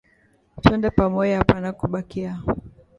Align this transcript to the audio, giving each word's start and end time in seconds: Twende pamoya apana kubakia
Twende 0.61 0.87
pamoya 0.97 1.35
apana 1.41 1.69
kubakia 1.79 2.33